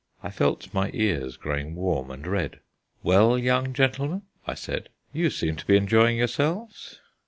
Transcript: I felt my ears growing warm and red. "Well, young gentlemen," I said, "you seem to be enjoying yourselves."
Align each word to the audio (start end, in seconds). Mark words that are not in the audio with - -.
I 0.23 0.31
felt 0.31 0.73
my 0.73 0.89
ears 0.95 1.37
growing 1.37 1.75
warm 1.75 2.09
and 2.09 2.25
red. 2.25 2.59
"Well, 3.03 3.37
young 3.37 3.71
gentlemen," 3.71 4.23
I 4.47 4.55
said, 4.55 4.89
"you 5.13 5.29
seem 5.29 5.57
to 5.57 5.67
be 5.67 5.77
enjoying 5.77 6.17
yourselves." 6.17 6.99